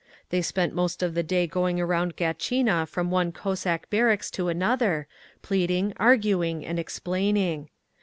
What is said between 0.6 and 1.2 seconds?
most of